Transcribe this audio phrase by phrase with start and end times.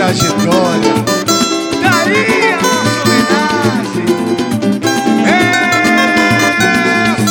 [0.00, 0.94] trajetória.
[1.82, 4.08] Daí a nossa homenagem.
[5.26, 5.38] É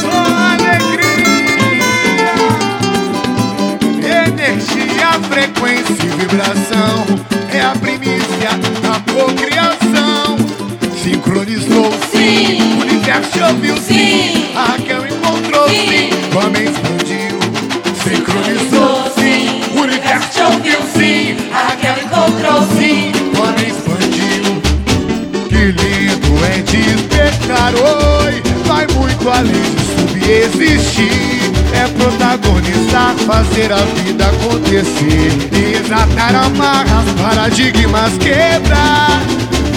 [0.00, 0.16] só
[0.54, 1.28] alegria.
[4.28, 6.94] Energia, frequência e vibração.
[7.52, 8.52] É a primícia
[8.82, 10.38] da procriação.
[11.02, 12.78] Sincronizou Sim.
[12.78, 14.48] O universo ouviu Sim.
[14.56, 15.86] A Raquel encontrou sim.
[15.86, 17.03] Sim.
[26.76, 27.72] Despertar.
[27.74, 31.52] Oi, vai muito além de subexistir.
[31.72, 35.30] É protagonizar, fazer a vida acontecer.
[35.50, 39.22] Desatar amarras, paradigmas quebrar.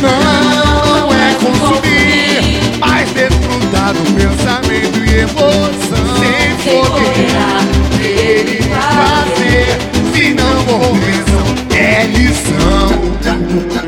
[0.02, 6.06] Não, é consumir, mas desfrutar do pensamento e emoção.
[6.20, 7.60] Sem poder poderá
[7.98, 9.78] ter e fazer.
[10.14, 13.87] Se não for bênção, é lição.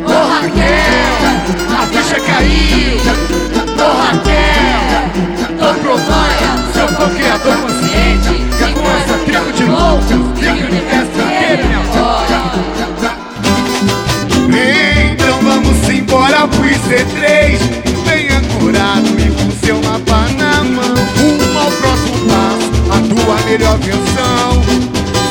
[16.90, 17.60] C3
[18.04, 20.96] Bem ancorado e com seu mapa na mão.
[21.20, 24.64] Rumo ao próximo passo, a tua melhor versão.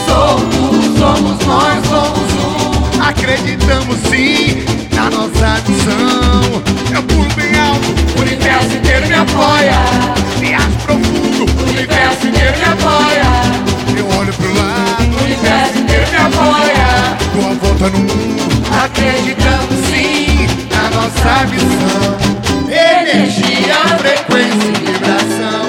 [0.07, 3.03] Somos, somos nós, somos um.
[3.03, 4.63] Acreditamos sim
[4.95, 6.63] na nossa missão
[6.95, 10.28] Eu pulo bem alto, o universo inteiro me apoia.
[21.47, 22.19] Missão.
[22.69, 25.69] Energia, frequência e vibração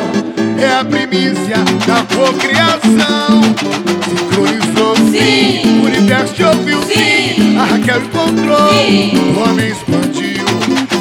[0.58, 3.42] é a primícia da cocriação.
[4.10, 5.82] Sincronizou Sim.
[5.82, 7.58] o universo te ouviu Sim.
[7.58, 9.34] A Raquel encontrou, Sim.
[9.36, 10.46] o homem expandiu.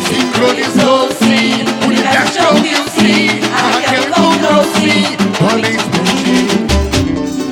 [0.08, 1.64] Sincronizou Sim.
[1.82, 3.28] o universo te ouviu sim.
[3.52, 6.48] A Raquel encontrou sim, o homem expandiu.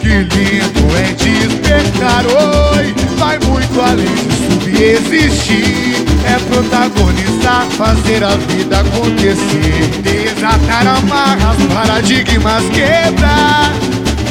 [0.01, 4.36] Que lindo é despertar Oi, vai muito além de
[4.77, 9.91] subexistir É protagonizar, fazer a vida acontecer.
[10.03, 13.73] Desatar amarras, paradigmas quebrar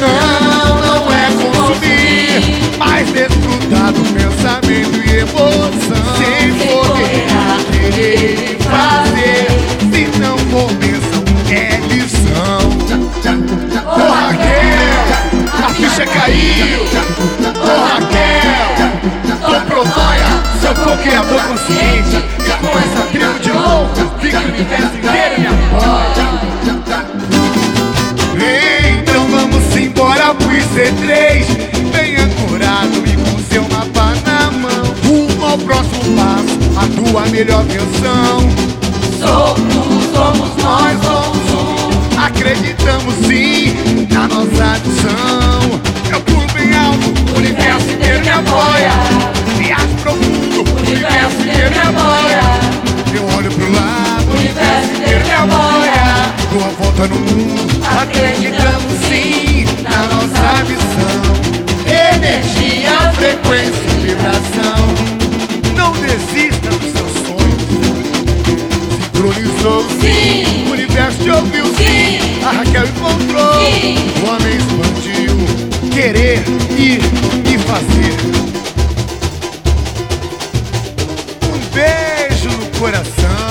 [0.00, 6.04] Não, não é consumir Mas desfrutar do pensamento e emoção.
[6.16, 7.26] Sem poder
[7.72, 9.46] querer fazer
[9.90, 12.76] Se não for bênção, é lição.
[13.96, 15.06] Raquel,
[15.64, 16.35] a ficha caiu.
[24.48, 25.36] Universo inteiro.
[29.00, 31.46] Então vamos embora pro IC3.
[31.92, 34.94] Bem ancorado e com seu mapa na mão.
[35.04, 38.65] Rumo ao próximo passo, a tua melhor versão.
[69.26, 69.84] sincronizou.
[70.00, 70.68] Sim.
[70.68, 71.64] O universo te ouviu.
[71.66, 72.44] Sim.
[72.44, 73.54] A Raquel encontrou.
[73.64, 73.96] Sim.
[74.22, 75.36] O homem expandiu.
[75.92, 76.44] Querer,
[76.78, 77.00] ir
[77.52, 78.14] e fazer.
[81.52, 83.45] Um beijo no coração.